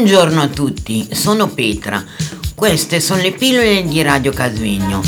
Buongiorno 0.00 0.40
a 0.42 0.46
tutti, 0.46 1.08
sono 1.12 1.48
Petra. 1.48 2.00
Queste 2.54 3.00
sono 3.00 3.20
le 3.20 3.32
pillole 3.32 3.82
di 3.82 4.00
Radio 4.00 4.30
Casvegno. 4.30 5.02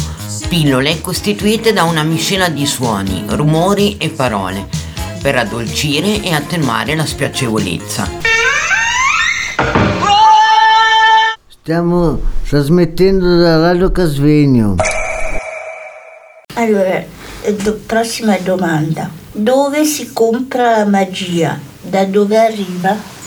Pillole 0.49 1.01
costituite 1.01 1.73
da 1.73 1.85
una 1.85 2.03
miscela 2.03 2.49
di 2.49 2.67
suoni, 2.67 3.23
rumori 3.29 3.97
e 3.99 4.09
parole 4.09 4.67
per 5.23 5.37
addolcire 5.37 6.21
e 6.21 6.33
attenuare 6.33 6.97
la 6.97 7.07
spiacevolezza. 7.07 8.11
Stiamo 11.47 12.21
trasmettendo 12.49 13.37
da 13.37 13.59
Radio 13.59 13.93
Casvegno. 13.93 14.75
Allora, 16.55 17.05
eh, 17.43 17.55
do- 17.55 17.79
prossima 17.87 18.37
domanda. 18.39 19.09
Dove 19.31 19.85
si 19.85 20.13
compra 20.13 20.79
la 20.79 20.85
magia? 20.85 21.61
Da 21.81 22.05
dove 22.07 22.37
arriva? 22.37 23.20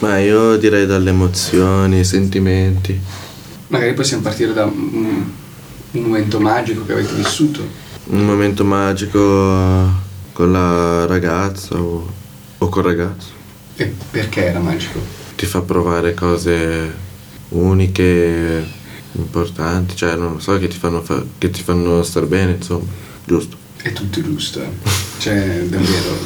Ma 0.00 0.18
io 0.18 0.56
direi 0.56 0.86
dalle 0.86 1.10
emozioni, 1.10 2.04
sentimenti. 2.04 2.98
Magari 3.68 3.92
possiamo 3.94 4.22
partire 4.22 4.52
da 4.52 4.64
un, 4.64 5.30
un 5.92 6.02
momento 6.02 6.40
magico 6.40 6.84
che 6.86 6.92
avete 6.92 7.12
vissuto. 7.14 7.60
Un 8.06 8.24
momento 8.24 8.64
magico 8.64 9.18
con 10.32 10.52
la 10.52 11.04
ragazza 11.06 11.76
o, 11.78 12.10
o 12.58 12.68
col 12.68 12.82
ragazzo. 12.82 13.28
E 13.76 13.94
perché 14.10 14.46
era 14.46 14.58
magico? 14.58 14.98
Ti 15.36 15.46
fa 15.46 15.60
provare 15.60 16.14
cose 16.14 16.92
uniche, 17.50 18.66
importanti, 19.12 19.96
cioè 19.96 20.16
non 20.16 20.34
lo 20.34 20.38
so, 20.40 20.58
che 20.58 20.68
ti 20.68 20.78
fanno, 20.78 21.02
fa- 21.02 21.24
che 21.38 21.50
ti 21.50 21.62
fanno 21.62 22.02
star 22.02 22.24
bene, 22.26 22.52
insomma, 22.52 22.84
giusto? 23.24 23.56
È 23.76 23.92
tutto 23.92 24.22
giusto. 24.22 24.62
eh. 24.62 24.68
Cioè, 25.18 25.62
davvero. 25.64 26.18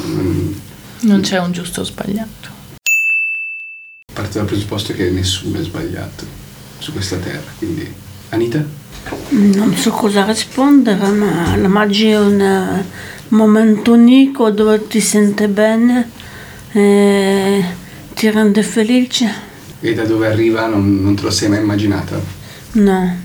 Non 1.01 1.21
c'è 1.21 1.39
un 1.39 1.51
giusto 1.51 1.81
o 1.81 1.83
sbagliato. 1.83 2.53
Parte 4.35 4.39
dal 4.39 4.45
presupposto 4.45 4.93
che 4.93 5.09
nessuno 5.11 5.59
è 5.59 5.63
sbagliato 5.63 6.25
su 6.79 6.91
questa 6.91 7.15
terra. 7.17 7.49
Quindi, 7.57 7.89
Anita? 8.29 8.63
Non 9.29 9.73
so 9.75 9.91
cosa 9.91 10.25
rispondere, 10.25 11.07
ma 11.09 11.55
la 11.55 11.67
magia 11.69 12.17
è 12.17 12.19
un 12.19 12.41
eh, 12.41 12.85
momento 13.29 13.93
unico 13.93 14.49
dove 14.49 14.87
ti 14.87 14.99
senti 14.99 15.47
bene 15.47 16.09
e 16.73 17.63
ti 18.13 18.29
rende 18.29 18.61
felice. 18.61 19.31
E 19.79 19.93
da 19.93 20.03
dove 20.03 20.27
arriva 20.27 20.67
non, 20.67 21.01
non 21.01 21.15
te 21.15 21.21
lo 21.21 21.29
sei 21.31 21.47
mai 21.49 21.59
immaginata? 21.59 22.19
No. 22.73 23.17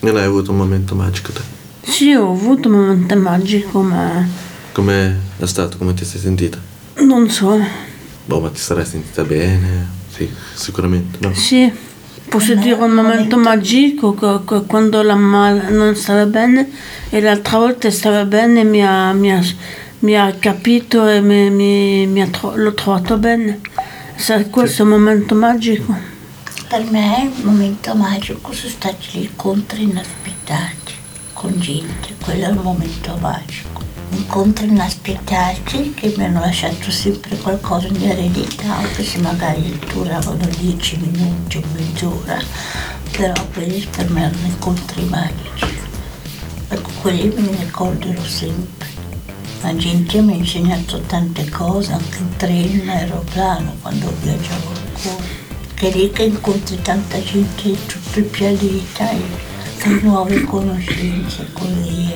Non 0.00 0.16
hai 0.16 0.24
avuto 0.24 0.50
un 0.50 0.56
momento 0.56 0.94
magico 0.96 1.30
te? 1.32 1.42
Sì, 1.82 2.12
ho 2.12 2.32
avuto 2.32 2.68
un 2.68 2.74
momento 2.74 3.16
magico, 3.16 3.82
ma 3.82 4.26
Come 4.72 5.16
è 5.38 5.46
stato? 5.46 5.76
Come 5.76 5.94
ti 5.94 6.04
sei 6.04 6.20
sentita? 6.20 6.58
non 7.02 7.30
so. 7.30 7.56
Boh, 8.24 8.40
ma 8.40 8.48
ti 8.50 8.58
sarai 8.58 8.84
sentita 8.84 9.22
bene? 9.22 10.04
Sì, 10.16 10.30
sicuramente, 10.54 11.18
no? 11.20 11.34
Sì, 11.34 11.70
posso 12.28 12.54
dire 12.54 12.74
un 12.74 12.90
momento 12.92 13.36
magico 13.36 14.14
che, 14.14 14.40
che 14.46 14.64
quando 14.66 15.02
la 15.02 15.14
mamma 15.14 15.68
non 15.68 15.94
stava 15.94 16.24
bene 16.26 16.70
e 17.10 17.20
l'altra 17.20 17.58
volta 17.58 17.90
stava 17.90 18.24
bene 18.24 18.64
mi 18.64 18.84
ha, 18.84 19.12
mi 19.12 19.30
ha- 19.32 19.42
mi 20.00 20.14
ha 20.16 20.32
capito 20.38 21.06
e 21.08 21.20
mi, 21.20 21.50
mi- 21.50 22.06
mi 22.06 22.22
ha 22.22 22.28
tro- 22.28 22.54
l'ho 22.56 22.72
trovato 22.74 23.18
bene. 23.18 23.60
Sa- 24.16 24.44
Questo 24.46 24.82
è 24.82 24.84
un 24.84 24.90
momento 24.92 25.34
magico. 25.34 25.94
Per 26.68 26.84
me 26.90 27.30
il 27.36 27.44
momento 27.44 27.94
magico 27.94 28.52
sono 28.52 28.70
stati 28.70 29.06
gli 29.12 29.22
incontri 29.22 29.82
inaspettati 29.84 30.94
con 31.32 31.52
gente, 31.60 32.14
quello 32.22 32.46
è 32.46 32.48
il 32.48 32.54
momento 32.60 33.16
magico. 33.20 33.65
Incontri 34.16 34.68
inaspettati 34.68 35.92
che 35.94 36.14
mi 36.16 36.24
hanno 36.24 36.40
lasciato 36.40 36.90
sempre 36.90 37.36
qualcosa 37.36 37.88
di 37.88 38.06
eredità, 38.06 38.76
anche 38.76 39.04
se 39.04 39.18
magari 39.18 39.78
duravano 39.92 40.46
dieci 40.58 40.96
minuti 40.96 41.58
o 41.58 41.62
mezz'ora, 41.74 42.42
però 43.10 43.34
quelli 43.52 43.86
per 43.94 44.08
me 44.10 44.22
erano 44.22 44.46
incontri 44.46 45.04
magici. 45.04 45.66
Ecco, 46.68 46.90
quelli 47.02 47.28
me 47.28 47.42
ne 47.42 47.64
ricorderò 47.64 48.22
sempre. 48.24 48.88
La 49.60 49.76
gente 49.76 50.20
mi 50.22 50.32
ha 50.32 50.36
insegnato 50.36 50.98
tante 51.00 51.48
cose, 51.50 51.92
anche 51.92 52.18
in 52.18 52.36
treno, 52.36 52.82
in 52.82 52.88
aeroplano, 52.88 53.76
quando 53.82 54.12
viaggiavo 54.22 54.68
ancora. 54.68 55.24
Che 55.74 55.90
lì 55.90 56.10
che 56.10 56.22
incontri 56.22 56.80
tanta 56.80 57.22
gente 57.22 57.62
di 57.64 57.78
tutto 57.86 58.18
il 58.18 58.24
pianeta 58.24 59.10
e 59.10 59.20
fai 59.76 60.00
nuove 60.02 60.42
conoscenze, 60.44 61.46
così 61.52 62.12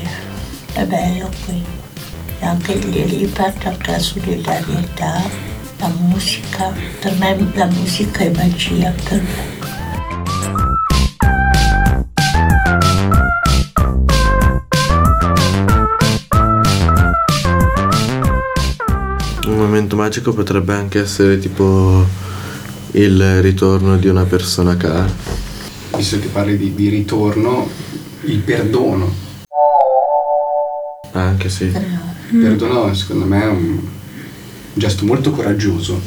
è, 0.72 0.81
è 0.81 0.87
bello 0.87 1.31
qui. 1.44 1.80
E 2.43 2.47
anche 2.47 3.28
parte 3.34 3.69
anche 3.69 3.91
la 3.91 3.99
solidarietà, 3.99 5.23
la 5.78 5.89
musica. 5.89 6.73
Per 6.99 7.15
me 7.19 7.53
la 7.55 7.67
musica 7.67 8.21
è 8.21 8.31
magia 8.31 8.95
per 9.09 9.21
me. 9.21 9.59
Un 19.47 19.57
momento 19.57 19.97
magico 19.97 20.33
potrebbe 20.33 20.72
anche 20.72 21.01
essere 21.01 21.39
tipo 21.39 22.07
il 22.93 23.43
ritorno 23.43 23.99
di 23.99 24.09
una 24.09 24.25
persona 24.25 24.78
cara. 24.78 25.07
Visto 25.95 26.19
che 26.19 26.28
parli 26.28 26.57
di, 26.57 26.75
di 26.75 26.89
ritorno, 26.89 27.69
il 28.22 28.39
perdono. 28.39 29.30
Anche 31.29 31.49
sì. 31.49 31.73
Perdono 32.31 32.95
secondo 32.95 33.25
me 33.25 33.43
è 33.43 33.47
un 33.47 33.79
gesto 34.75 35.05
molto 35.05 35.31
coraggioso 35.33 36.01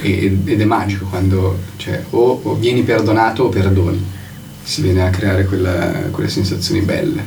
e- 0.00 0.38
ed 0.44 0.60
è 0.60 0.64
magico 0.64 1.04
quando 1.06 1.58
cioè, 1.76 2.02
o, 2.10 2.40
o 2.42 2.54
vieni 2.54 2.82
perdonato 2.82 3.44
o 3.44 3.48
perdoni. 3.48 4.02
Si 4.62 4.80
viene 4.80 5.06
a 5.06 5.10
creare 5.10 5.44
quella- 5.44 6.08
quelle 6.10 6.28
sensazioni 6.30 6.80
belle. 6.80 7.22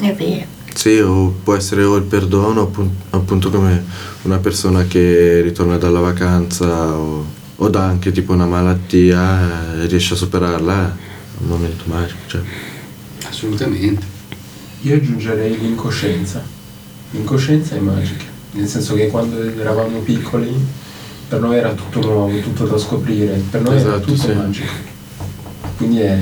È 0.00 0.12
vero. 0.14 0.44
Sì, 0.74 0.98
o 0.98 1.34
può 1.42 1.54
essere 1.54 1.84
o 1.84 1.96
il 1.96 2.02
perdono, 2.02 2.62
appun- 2.62 2.90
appunto 3.10 3.48
come 3.50 3.82
una 4.22 4.36
persona 4.36 4.84
che 4.84 5.40
ritorna 5.40 5.78
dalla 5.78 6.00
vacanza 6.00 6.66
o, 6.92 7.24
o 7.56 7.68
da 7.70 7.84
anche 7.86 8.12
tipo 8.12 8.34
una 8.34 8.44
malattia 8.44 9.80
e 9.82 9.86
riesce 9.86 10.12
a 10.12 10.16
superarla, 10.18 10.86
è 10.88 11.42
un 11.42 11.48
momento 11.48 11.84
magico. 11.86 12.18
Cioè. 12.26 12.40
Assolutamente. 13.26 14.14
Io 14.82 14.94
aggiungerei 14.94 15.58
l'incoscienza. 15.58 16.42
L'incoscienza 17.10 17.76
è 17.76 17.78
magica, 17.78 18.24
nel 18.52 18.66
senso 18.68 18.94
che 18.94 19.06
quando 19.08 19.40
eravamo 19.40 19.98
piccoli 20.00 20.52
per 21.28 21.40
noi 21.40 21.56
era 21.56 21.72
tutto 21.72 22.00
nuovo, 22.00 22.38
tutto 22.40 22.64
da 22.66 22.76
scoprire, 22.78 23.40
per 23.50 23.62
noi 23.62 23.76
era 23.78 23.94
Esatto, 23.96 24.12
tutto 24.12 24.20
sì. 24.28 24.32
magico. 24.32 24.72
Quindi 25.76 26.00
è, 26.00 26.18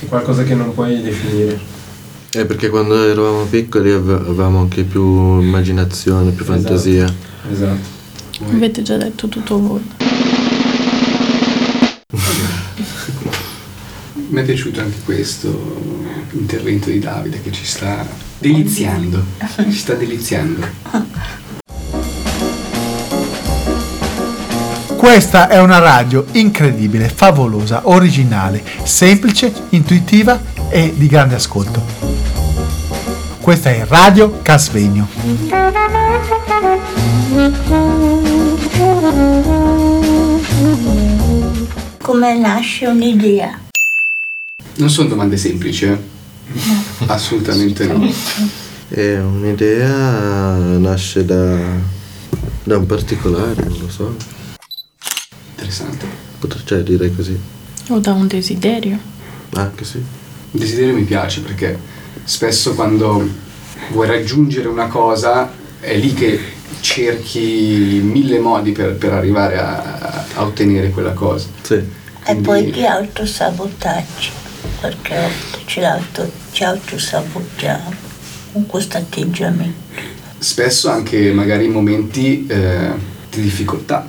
è 0.00 0.06
qualcosa 0.06 0.44
che 0.44 0.54
non 0.54 0.72
puoi 0.72 1.00
definire. 1.02 1.58
Eh, 2.30 2.44
perché 2.46 2.68
quando 2.68 3.02
eravamo 3.08 3.44
piccoli 3.44 3.90
ave- 3.92 4.14
avevamo 4.14 4.60
anche 4.60 4.82
più 4.84 5.40
immaginazione, 5.40 6.30
più 6.30 6.44
Esatto. 6.44 6.60
fantasia. 6.62 7.14
Esatto. 7.50 7.94
Avete 8.52 8.82
già 8.82 8.96
detto 8.96 9.28
tutto 9.28 9.58
voi. 9.60 9.82
Mi 14.36 14.42
è 14.42 14.44
piaciuto 14.44 14.82
anche 14.82 14.98
questo 15.02 15.48
intervento 16.32 16.90
di 16.90 16.98
Davide 16.98 17.40
che 17.40 17.50
ci 17.52 17.64
sta 17.64 18.06
deliziando. 18.38 19.24
Ci 19.56 19.72
sta 19.72 19.94
deliziando. 19.94 20.66
Questa 24.94 25.48
è 25.48 25.58
una 25.58 25.78
radio 25.78 26.26
incredibile, 26.32 27.08
favolosa, 27.08 27.88
originale, 27.88 28.62
semplice, 28.82 29.50
intuitiva 29.70 30.38
e 30.68 30.92
di 30.94 31.06
grande 31.06 31.36
ascolto. 31.36 31.82
Questa 33.40 33.70
è 33.70 33.86
Radio 33.86 34.40
Casvegno. 34.42 35.08
Come 42.02 42.38
nasce 42.38 42.86
un'idea? 42.86 43.64
Non 44.76 44.90
sono 44.90 45.08
domande 45.08 45.36
semplici, 45.36 45.86
eh? 45.86 45.98
Assolutamente 47.06 47.86
no. 47.86 48.10
E 48.88 49.18
un'idea 49.18 50.78
nasce 50.78 51.24
da, 51.24 51.58
da 52.62 52.76
un 52.76 52.86
particolare, 52.86 53.64
non 53.64 53.78
lo 53.80 53.90
so. 53.90 54.14
Interessante. 55.50 56.06
Potrei 56.38 56.62
cioè, 56.64 56.82
dire 56.82 57.14
così. 57.14 57.38
O 57.88 57.98
da 57.98 58.12
un 58.12 58.26
desiderio. 58.26 58.98
Anche 59.54 59.84
sì. 59.84 59.96
Il 59.96 60.60
desiderio 60.60 60.94
mi 60.94 61.04
piace 61.04 61.40
perché 61.40 61.78
spesso 62.24 62.74
quando 62.74 63.26
vuoi 63.92 64.06
raggiungere 64.06 64.68
una 64.68 64.88
cosa 64.88 65.50
è 65.80 65.96
lì 65.96 66.12
che 66.14 66.38
cerchi 66.80 68.00
mille 68.02 68.38
modi 68.38 68.72
per, 68.72 68.94
per 68.96 69.12
arrivare 69.12 69.58
a, 69.58 70.24
a 70.34 70.44
ottenere 70.44 70.90
quella 70.90 71.12
cosa. 71.12 71.46
Sì. 71.62 71.82
E 72.28 72.34
poi 72.36 72.70
di 72.70 72.84
autosabotaggio, 72.84 74.30
perché 74.80 75.14
a 75.16 75.22
volte 75.28 75.58
ci, 75.66 75.80
auto, 75.82 76.32
ci 76.52 76.64
autosabotiamo 76.64 77.94
con 78.52 78.66
questo 78.66 78.96
atteggiamento. 78.96 79.84
Spesso 80.38 80.88
anche 80.90 81.32
magari 81.32 81.64
i 81.64 81.68
momenti 81.68 82.46
eh, 82.46 82.90
di 83.30 83.40
difficoltà. 83.42 84.08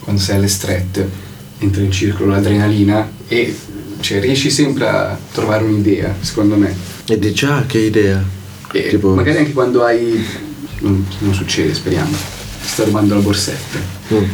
Quando 0.00 0.20
sei 0.20 0.36
alle 0.36 0.48
strette, 0.48 1.08
entra 1.58 1.82
in 1.82 1.92
circolo 1.92 2.30
l'adrenalina 2.32 3.08
e 3.28 3.56
cioè, 4.00 4.20
riesci 4.20 4.50
sempre 4.50 4.88
a 4.88 5.18
trovare 5.32 5.64
un'idea, 5.64 6.14
secondo 6.20 6.56
me. 6.56 6.74
E 7.06 7.18
dici, 7.18 7.44
ah, 7.44 7.64
che 7.66 7.78
idea. 7.78 8.22
E 8.72 8.88
Tipo- 8.88 9.14
magari 9.14 9.38
anche 9.38 9.52
quando 9.52 9.84
hai. 9.84 10.24
Non, 10.80 11.06
non 11.18 11.34
succede, 11.34 11.74
speriamo. 11.74 12.16
Sta 12.64 12.84
rubando 12.84 13.14
la 13.14 13.20
borsetta. 13.20 13.78
Mm. 14.12 14.24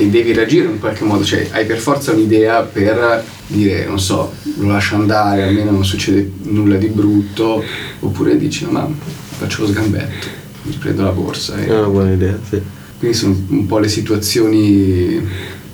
E 0.00 0.08
devi 0.08 0.32
reagire 0.32 0.68
in 0.68 0.78
qualche 0.78 1.02
modo, 1.04 1.24
cioè 1.24 1.48
hai 1.50 1.66
per 1.66 1.78
forza 1.78 2.12
un'idea 2.12 2.62
per 2.62 3.24
dire, 3.48 3.84
non 3.86 3.98
so, 3.98 4.32
lo 4.58 4.68
lascio 4.68 4.94
andare, 4.94 5.42
almeno 5.42 5.72
non 5.72 5.84
succede 5.84 6.30
nulla 6.42 6.76
di 6.76 6.86
brutto, 6.86 7.64
oppure 8.00 8.36
dici, 8.38 8.64
no 8.64 8.70
ma 8.70 8.88
faccio 9.38 9.62
lo 9.62 9.68
sgambetto, 9.68 10.26
mi 10.62 10.72
prendo 10.74 11.02
la 11.02 11.10
borsa. 11.10 11.56
e- 11.58 11.66
È 11.66 11.76
una 11.76 11.88
buona 11.88 12.12
idea, 12.12 12.38
sì. 12.48 12.60
Quindi 12.98 13.16
sono 13.16 13.36
un 13.48 13.66
po' 13.66 13.78
le 13.78 13.88
situazioni 13.88 15.20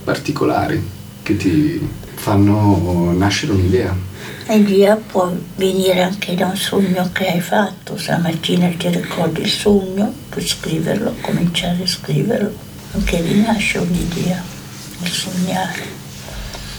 particolari 0.04 0.82
che 1.22 1.36
ti 1.36 1.86
fanno 2.14 3.14
nascere 3.16 3.52
un'idea. 3.52 3.94
L'idea 4.48 4.96
può 4.96 5.30
venire 5.56 6.02
anche 6.02 6.34
da 6.34 6.46
un 6.46 6.56
sogno 6.56 7.08
che 7.12 7.26
hai 7.26 7.40
fatto. 7.40 7.96
Stamattina 7.96 8.68
ti 8.78 8.88
ricordi 8.88 9.40
il 9.42 9.48
sogno, 9.48 10.12
puoi 10.28 10.46
scriverlo, 10.46 11.14
cominciare 11.20 11.82
a 11.82 11.86
scriverlo. 11.86 12.52
Anche 12.94 13.20
lì 13.22 13.40
nasce 13.40 13.78
un'idea, 13.78 14.42
il 15.02 15.08
sognare. 15.08 15.82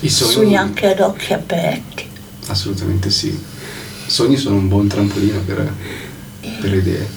I 0.01 0.09
sogni, 0.09 0.31
Sogni 0.31 0.57
anche 0.57 0.88
ad 0.88 1.00
occhi 1.00 1.33
aperti. 1.33 2.06
assolutamente 2.47 3.09
sì. 3.09 3.27
I 3.27 4.09
sogni 4.09 4.38
sono 4.38 4.56
un 4.57 4.67
buon 4.67 4.88
trampolino 4.88 5.39
per, 5.45 5.73
per 6.62 6.69
le 6.69 6.77
idee. 6.77 7.07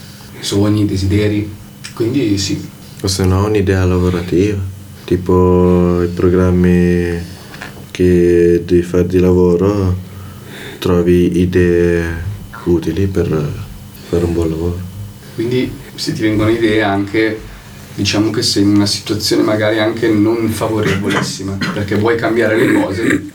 Sogni, 0.41 0.85
desideri. 0.87 1.55
Quindi 1.95 2.39
sì, 2.39 2.67
O 3.03 3.07
se 3.07 3.25
no 3.25 3.45
un'idea 3.47 3.85
lavorativa, 3.85 4.59
tipo 5.05 6.03
i 6.03 6.09
programmi 6.09 7.17
che 7.93 8.63
devi 8.65 8.83
fare 8.83 9.07
di 9.07 9.19
lavoro, 9.21 9.97
trovi 10.79 11.39
idee 11.41 12.27
utili 12.65 13.07
per 13.07 13.27
fare 14.09 14.25
un 14.25 14.33
buon 14.33 14.49
lavoro. 14.51 14.79
Quindi 15.35 15.71
se 15.95 16.13
ti 16.13 16.23
vengono 16.23 16.51
idee 16.51 16.83
anche, 16.83 17.41
diciamo 17.99 18.31
che 18.31 18.43
sei 18.43 18.63
in 18.63 18.77
una 18.77 18.87
situazione 18.87 19.43
magari 19.43 19.81
anche 19.81 20.07
non 20.07 20.49
favorevolissima, 20.51 21.59
perché 21.75 21.97
vuoi 21.97 22.15
cambiare 22.17 22.57
le 22.57 22.81
cose, 22.81 23.29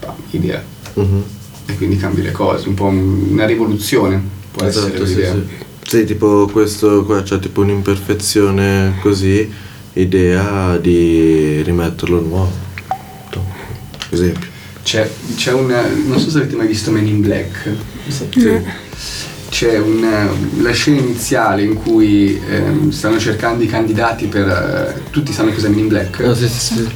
pam, 0.00 0.14
idea. 0.30 0.60
Mhm. 0.94 1.22
E 1.66 1.76
quindi 1.76 1.96
cambi 1.96 2.22
le 2.22 2.32
cose, 2.32 2.66
un 2.66 2.74
po' 2.74 2.86
un- 2.86 3.28
una 3.30 3.46
rivoluzione 3.46 4.20
può 4.50 4.66
essere 4.66 4.88
Esatto, 4.88 5.06
sì, 5.06 5.14
l'idea. 5.14 5.32
sì. 5.34 5.42
Sì, 5.86 6.04
tipo 6.04 6.48
questo 6.50 7.04
qua 7.04 7.22
c'è 7.22 7.38
tipo 7.38 7.60
un'imperfezione 7.60 8.94
così, 9.00 9.48
idea 9.92 10.76
di 10.78 11.62
rimetterlo 11.62 12.20
nuovo. 12.20 12.50
Esempio. 14.10 14.48
C'è, 14.82 15.08
c'è 15.36 15.52
una. 15.52 15.86
non 16.06 16.18
so 16.18 16.28
se 16.30 16.38
avete 16.38 16.56
mai 16.56 16.66
visto 16.66 16.90
Men 16.90 17.06
in 17.06 17.20
Black. 17.20 17.70
C'è 19.62 19.78
una, 19.78 20.28
la 20.60 20.72
scena 20.72 20.98
iniziale 20.98 21.62
in 21.62 21.74
cui 21.74 22.36
ehm, 22.50 22.90
stanno 22.90 23.16
cercando 23.20 23.62
i 23.62 23.68
candidati 23.68 24.26
per. 24.26 24.48
eh, 24.48 25.02
tutti 25.10 25.32
sanno 25.32 25.52
cos'è 25.52 25.68
Men 25.68 25.78
in 25.78 25.86
Black? 25.86 26.18
Ah, 26.20 26.34
sì, 26.34 26.48
sì, 26.48 26.58
sì. 26.74 26.88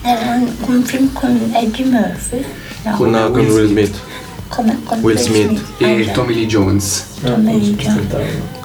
Era 0.00 0.36
un, 0.36 0.50
un 0.74 0.82
film 0.84 1.12
con 1.12 1.52
Eddie 1.54 1.84
Murphy? 1.84 2.42
No, 2.84 2.96
Con- 2.96 3.10
No, 3.10 3.30
con 3.30 3.40
Will 3.40 3.50
Will 3.50 3.66
Smith. 3.68 3.86
Smith. 3.88 4.00
come 4.48 4.78
con 4.84 4.98
Will 5.00 5.18
Smith. 5.18 5.60
Ah, 5.80 5.86
E 5.86 6.04
già. 6.06 6.12
Tommy 6.12 6.34
Lee 6.34 6.46
Jones. 6.46 7.04
Tommy 7.22 7.60
Lee 7.60 7.74
Jones. 7.74 8.06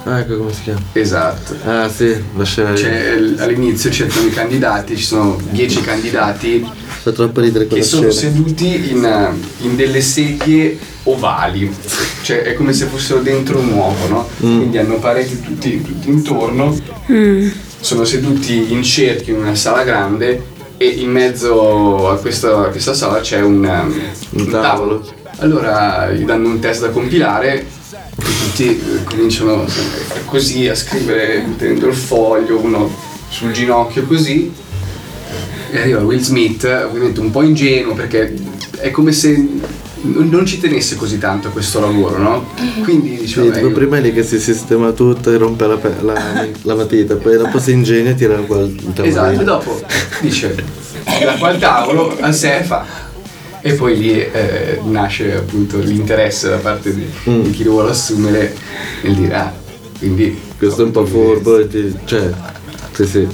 Ah, 0.04 0.20
ecco 0.20 0.38
come 0.38 0.52
si 0.52 0.62
chiama. 0.62 0.80
Esatto. 0.92 1.56
Ah, 1.64 1.88
sì, 1.88 2.16
la 2.36 2.44
scena. 2.44 2.72
C'è, 2.72 3.16
l- 3.16 3.36
all'inizio 3.38 3.90
cercano 3.90 4.26
i 4.26 4.30
candidati, 4.30 4.96
ci 4.96 5.04
sono 5.04 5.38
dieci 5.50 5.80
candidati 5.82 6.66
Fa 7.02 7.12
troppo 7.12 7.40
ridere 7.40 7.66
che 7.66 7.82
sono 7.82 8.10
scena. 8.10 8.32
seduti 8.34 8.90
in, 8.92 9.04
eh, 9.04 9.64
in 9.64 9.76
delle 9.76 10.00
sedie 10.00 10.78
ovali, 11.04 11.70
cioè 12.22 12.42
è 12.42 12.54
come 12.54 12.72
se 12.72 12.86
fossero 12.86 13.20
dentro 13.20 13.58
un 13.58 13.72
uovo, 13.72 14.06
no? 14.08 14.28
Quindi 14.38 14.78
hanno 14.78 14.96
pareti 14.98 15.40
tutti, 15.40 15.82
tutti 15.82 16.08
intorno, 16.08 16.76
sono 17.80 18.04
seduti 18.04 18.72
in 18.72 18.82
cerchio 18.82 19.34
in 19.34 19.40
una 19.42 19.54
sala 19.54 19.82
grande 19.82 20.42
e 20.76 20.86
in 20.86 21.10
mezzo 21.10 22.10
a 22.10 22.16
questa, 22.16 22.58
a 22.58 22.68
questa 22.68 22.92
sala 22.94 23.20
c'è 23.20 23.40
un, 23.40 23.64
um, 23.64 24.00
Un 24.30 24.40
un 24.46 24.50
tavolo. 24.50 25.06
Allora 25.38 26.10
gli 26.10 26.24
danno 26.24 26.48
un 26.48 26.58
test 26.58 26.82
da 26.82 26.90
compilare 26.90 27.64
tutti 28.20 28.66
eh, 28.66 29.04
cominciano 29.04 29.66
sempre 29.68 30.22
così 30.24 30.68
a 30.68 30.74
scrivere 30.74 31.44
tenendo 31.56 31.88
il 31.88 31.94
foglio, 31.94 32.58
uno 32.58 32.90
sul 33.28 33.52
ginocchio 33.52 34.04
così 34.04 34.52
e 35.70 35.78
arriva 35.78 36.00
Will 36.00 36.20
Smith, 36.20 36.64
ovviamente 36.64 37.20
un 37.20 37.30
po' 37.30 37.42
ingenuo 37.42 37.94
perché 37.94 38.34
è 38.78 38.90
come 38.90 39.12
se 39.12 39.48
non, 40.02 40.46
ci 40.46 40.58
tenesse 40.58 40.96
così 40.96 41.18
tanto 41.18 41.48
a 41.48 41.50
questo 41.50 41.78
lavoro, 41.78 42.18
no? 42.18 42.46
Quindi 42.82 43.16
Sì, 43.16 43.20
diciamo, 43.20 43.50
tipo 43.50 43.70
prima 43.70 43.98
è 43.98 44.00
lì 44.00 44.12
che 44.12 44.22
si 44.22 44.40
sistema 44.40 44.92
tutto 44.92 45.30
e 45.30 45.36
rompe 45.36 45.66
la, 45.66 45.76
pe- 45.76 46.00
la, 46.00 46.46
la 46.62 46.74
matita, 46.74 47.16
poi 47.16 47.36
dopo 47.36 47.58
si 47.58 47.72
ingegna 47.72 48.10
e 48.10 48.14
tira 48.14 48.36
qua 48.36 48.60
il 48.60 48.92
tavolino. 48.94 49.04
esatto, 49.04 49.40
e 49.40 49.44
dopo 49.44 49.80
dice 50.20 50.54
da 51.04 51.34
qua 51.38 51.48
al 51.48 51.58
tavolo 51.58 52.16
a 52.20 52.32
sé 52.32 52.62
fa. 52.64 53.08
E 53.62 53.74
poi 53.74 53.98
lì 53.98 54.12
eh, 54.12 54.80
nasce 54.84 55.34
appunto 55.36 55.78
l'interesse 55.78 56.48
da 56.48 56.56
parte 56.56 56.94
di, 56.94 57.04
Mm. 57.28 57.42
di 57.42 57.50
chi 57.50 57.62
lo 57.64 57.72
vuole 57.72 57.90
assumere 57.90 58.54
nel 59.02 59.14
dire 59.14 59.34
ah, 59.34 59.52
quindi 59.98 60.38
Questo 60.56 60.82
è 60.82 60.84
un 60.86 60.90
po' 60.92 61.04
furbo, 61.04 61.58
e 61.58 61.68
ti- 61.68 61.94
cioè, 62.04 62.30
sì 62.92 63.06
sì, 63.06 63.28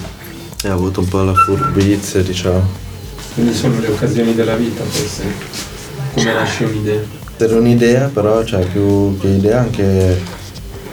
ha 0.64 0.72
avuto 0.72 1.00
un 1.00 1.08
po' 1.08 1.22
la 1.22 1.34
furbizia, 1.34 2.22
diciamo. 2.22 2.64
Quindi 3.34 3.54
sono 3.54 3.78
le 3.80 3.88
occasioni 3.88 4.34
della 4.34 4.56
vita 4.56 4.82
forse. 4.84 5.22
Come 6.14 6.32
nasce 6.32 6.64
un'idea. 6.64 7.00
Per 7.36 7.52
un'idea, 7.54 8.08
però, 8.12 8.42
cioè, 8.44 8.64
più 8.66 9.16
che 9.18 9.26
idea 9.28 9.60
anche 9.60 10.20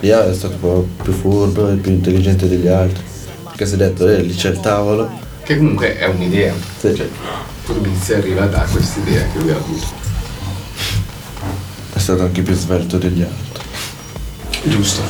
Lia 0.01 0.29
è 0.29 0.33
stato 0.33 0.53
un 0.55 0.59
po' 0.59 0.87
più 1.03 1.13
furbo 1.13 1.69
e 1.71 1.75
più 1.75 1.91
intelligente 1.91 2.47
degli 2.49 2.67
altri. 2.67 3.01
Perché 3.45 3.65
si 3.65 3.73
è 3.75 3.77
detto, 3.77 4.07
eh, 4.09 4.21
lì 4.21 4.33
c'è 4.35 4.49
il 4.49 4.59
tavolo. 4.59 5.09
che 5.43 5.57
comunque 5.57 5.97
è 5.97 6.05
un'idea. 6.07 6.53
Sì. 6.79 6.93
Cioè, 6.95 7.07
Furbizia 7.63 8.17
arriva 8.17 8.45
da 8.45 8.59
questa 8.63 8.99
idea 8.99 9.25
che 9.31 9.39
lui 9.39 9.51
ha 9.51 9.55
avuto. 9.55 9.87
È 11.93 11.97
stato 11.97 12.23
anche 12.23 12.41
più 12.41 12.53
svelto 12.55 12.97
degli 12.97 13.21
altri. 13.21 13.63
Giusto. 14.63 15.01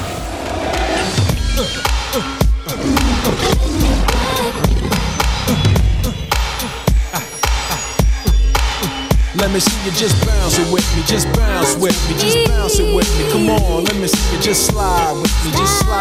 Let 9.35 9.49
me 9.51 9.59
see 9.59 9.73
you 9.83 9.91
just 9.91 10.15
bounce 10.25 10.59
it 10.59 10.71
with 10.71 10.85
me, 10.95 11.03
just 11.05 11.27
bounce 11.35 11.75
with 11.77 11.97
me, 12.07 12.15
just 12.17 12.47
bounce 12.47 12.79
it 12.79 12.93
with 12.93 13.09
me. 13.17 13.29
Come 13.31 13.49
on, 13.49 13.83
let 13.83 13.95
me 13.95 14.07
see 14.07 14.35
you 14.35 14.39
just 14.39 14.67
slide 14.67 15.15
with 15.19 15.43
me, 15.43 15.51
just 15.51 15.79
slide 15.79 15.92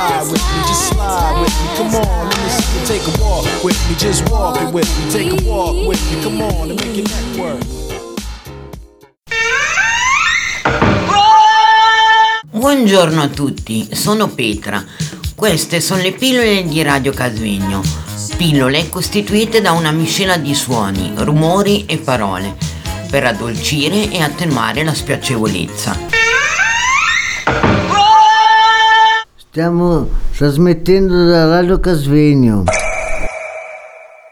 take 3.02 3.18
a 3.18 3.22
walk 3.22 3.64
with 3.64 3.88
me, 3.88 3.96
just 3.96 4.28
walk 4.30 4.60
it 4.60 4.72
with 4.72 4.88
me, 4.98 5.10
take 5.10 5.32
a 5.32 5.48
walk 5.48 5.74
with 5.88 6.00
me. 6.10 6.22
Come 6.22 6.42
on, 6.42 6.70
and 6.70 6.80
make 6.80 6.96
your 6.96 7.06
neck 7.08 7.38
work. 7.38 7.60
Buongiorno 12.50 13.22
a 13.22 13.28
tutti, 13.28 13.88
sono 13.92 14.28
Petra. 14.28 14.84
Queste 15.34 15.80
sono 15.80 16.02
le 16.02 16.12
pillole 16.12 16.64
di 16.64 16.82
Radio 16.82 17.12
Casvegno. 17.12 17.82
Pillole 18.36 18.88
costituite 18.88 19.60
da 19.60 19.72
una 19.72 19.90
miscela 19.90 20.36
di 20.36 20.54
suoni, 20.54 21.12
rumori 21.16 21.84
e 21.86 21.98
parole 21.98 22.56
per 23.10 23.24
addolcire 23.24 24.10
e 24.10 24.22
attenuare 24.22 24.84
la 24.84 24.94
spiacevolezza. 24.94 25.98
Stiamo 29.34 30.08
trasmettendo 30.34 31.26
da 31.26 31.46
Radio 31.46 31.78
Casvegno. 31.78 32.64